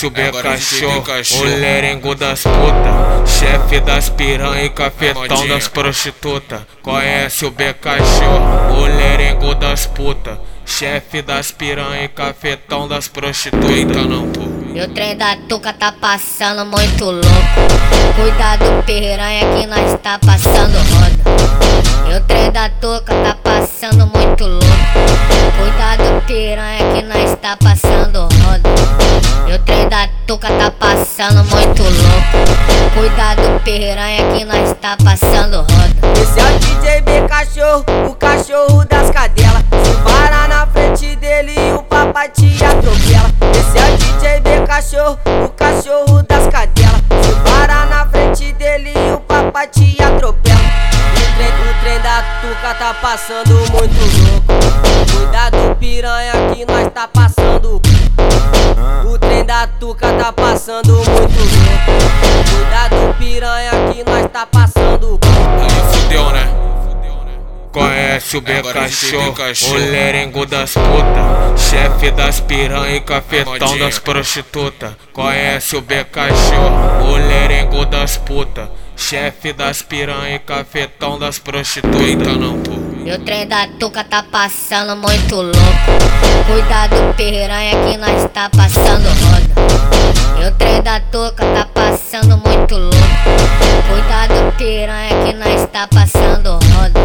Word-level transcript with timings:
conhece 0.00 0.06
o 0.06 0.10
Becachô, 0.10 1.40
o 1.40 1.44
lerengo 1.44 2.14
das 2.14 2.42
puta, 2.42 3.26
chefe 3.26 3.80
das 3.80 4.08
piranha 4.08 4.64
e 4.64 4.70
cafetão 4.70 5.46
das 5.46 5.68
prostituta. 5.68 6.66
Conhece 6.80 7.44
o 7.44 7.50
Becachô, 7.50 8.78
o 8.78 8.84
lerengo 8.86 9.54
das 9.54 9.86
puta, 9.86 10.40
chefe 10.64 11.20
das 11.20 11.50
piranha 11.50 12.04
e 12.04 12.08
cafetão 12.08 12.88
das 12.88 13.08
prostituta. 13.08 14.02
Não, 14.02 14.30
pô. 14.30 14.40
E 14.72 14.80
o 14.80 14.88
trem 14.88 15.16
da 15.16 15.36
tuca 15.48 15.72
tá 15.72 15.92
passando 15.92 16.64
muito 16.64 17.04
louco. 17.04 17.26
Cuidado, 18.16 18.82
piranha, 18.86 19.40
que 19.54 19.66
nós 19.66 20.00
tá 20.00 20.18
passando 20.18 20.78
roda. 20.94 22.10
E 22.10 22.16
o 22.16 22.20
trem 22.22 22.50
da 22.50 22.70
tuca 22.70 23.12
tá 23.12 23.36
passando 23.42 24.06
muito 24.06 24.46
louco. 24.46 24.66
Cuidado, 25.58 26.24
piranha, 26.26 26.94
que 26.94 27.02
nós 27.02 27.36
tá 27.40 27.56
passando 27.56 28.22
roda. 28.22 28.39
Tuca 30.30 30.46
tá 30.46 30.70
passando 30.70 31.42
muito 31.50 31.82
louco. 31.82 32.94
Cuidado, 32.94 33.60
piranha, 33.64 34.32
que 34.32 34.44
nós 34.44 34.76
tá 34.80 34.96
passando 35.04 35.56
roda. 35.56 36.20
Esse 36.22 36.38
é 36.38 36.44
o 36.44 36.58
DJ 36.60 37.00
B 37.00 37.28
cachorro, 37.28 37.84
o 38.08 38.14
cachorro 38.14 38.84
das 38.84 39.10
cadelas. 39.10 39.64
Se 39.82 39.92
parar 40.04 40.48
na 40.48 40.68
frente 40.68 41.16
dele, 41.16 41.56
o 41.76 41.82
papai 41.82 42.28
te 42.28 42.46
atropela. 42.64 43.28
Esse 43.58 43.76
é 43.76 43.92
o 43.92 43.96
DJ 43.96 44.40
B 44.42 44.66
cachorro, 44.68 45.18
o 45.44 45.48
cachorro 45.48 46.22
das 46.22 46.46
cadelas. 46.46 47.02
Se 47.22 47.32
parar 47.50 47.88
na 47.88 48.06
frente 48.06 48.52
dele, 48.52 48.92
o 49.12 49.18
papai 49.18 49.66
te 49.66 50.00
atropela. 50.00 50.60
O 50.60 51.36
trem, 51.36 51.48
o 51.48 51.80
trem 51.80 52.00
da 52.02 52.22
tuca 52.40 52.74
tá 52.74 52.94
passando 53.02 53.56
muito 53.72 53.98
louco. 54.30 55.10
Cuidado, 55.10 55.74
piranha, 55.80 56.54
que 56.54 56.64
nós 56.64 56.88
tá 56.94 57.08
passando. 57.08 57.82
Da 59.50 59.66
tuca 59.66 60.12
tá 60.12 60.32
passando 60.32 60.94
muito 60.94 61.10
louco. 61.10 61.90
Cuidado, 62.54 63.18
piranha, 63.18 63.72
que 63.92 64.08
nós 64.08 64.30
tá 64.30 64.46
passando. 64.46 65.18
Aí 65.60 65.92
fudeu, 65.92 66.30
né? 66.30 66.48
Conhece 67.72 68.36
o 68.36 68.40
Becachô, 68.40 69.18
o 69.70 69.74
lerengo 69.74 70.46
das 70.46 70.74
puta, 70.74 71.58
chefe 71.58 72.12
das 72.12 72.38
piranha 72.38 72.94
e 72.94 73.00
cafetão 73.00 73.76
das 73.76 73.98
prostituta. 73.98 74.96
Conhece 75.12 75.76
o 75.76 75.80
Becachô, 75.80 77.08
o 77.08 77.16
lerengo 77.16 77.84
das 77.86 78.16
puta, 78.18 78.70
chefe 78.96 79.52
das 79.52 79.82
piranha 79.82 80.36
e 80.36 80.38
cafetão 80.38 81.18
das 81.18 81.40
prostituta. 81.40 82.34
Não, 82.38 82.60
pô. 82.60 82.90
E 83.04 83.12
o 83.12 83.18
trem 83.24 83.48
da 83.48 83.66
tuca 83.80 84.04
tá 84.04 84.22
passando 84.22 84.94
muito 84.94 85.34
louco. 85.34 86.10
Cuidado, 86.46 87.14
piranha, 87.16 87.70
que 87.84 87.96
nós 87.96 88.30
tá 88.32 88.50
passando 88.50 89.08
roda. 89.08 89.39
Nós 95.40 95.66
tá 95.72 95.88
passando 95.88 96.52
roda. 96.52 97.00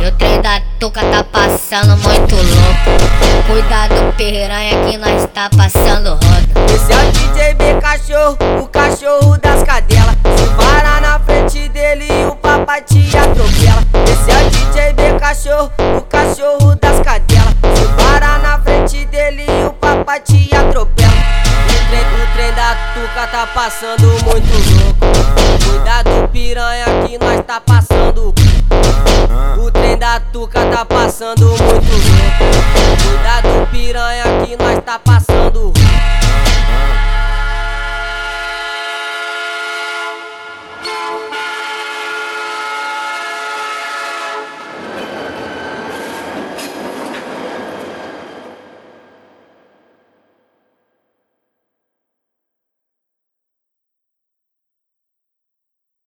E 0.00 0.06
o 0.06 0.12
trem 0.12 0.40
da 0.40 0.60
tuca 0.80 1.00
tá 1.00 1.22
passando 1.22 1.96
muito 1.98 2.34
louco. 2.34 3.46
Cuidado, 3.46 4.12
piranha, 4.16 4.90
que 4.90 4.98
nós 4.98 5.28
tá 5.32 5.48
passando 5.56 6.10
roda. 6.10 6.72
Esse 6.74 6.92
é 6.92 6.96
o 6.96 7.12
DJ 7.12 7.54
B 7.54 7.80
cachorro, 7.80 8.36
o 8.60 8.66
cachorro 8.66 9.38
das 9.38 9.62
cadelas. 9.62 10.16
Se 10.36 10.46
parar 10.56 11.00
na 11.00 11.20
frente 11.20 11.68
dele, 11.68 12.08
o 12.26 12.34
papai 12.34 12.82
te 12.82 13.00
batuca 22.92 23.26
tá 23.26 23.46
passando 23.46 24.06
muito 24.24 24.52
louco. 24.76 25.70
Cuidado, 25.70 26.28
piranha, 26.30 26.84
que 27.06 27.18
nós 27.18 27.40
tá 27.46 27.58
passando. 27.60 28.34
O 29.58 29.70
trem 29.70 29.96
da 29.96 30.20
tuca 30.20 30.66
tá 30.66 30.84
passando 30.84 31.46
muito 31.48 31.62
louco. 31.62 33.02
Cuidado, 33.02 33.70
piranha, 33.70 34.24
que 34.44 34.56
nós 34.56 34.78
tá 34.84 34.98
passando. 34.98 35.81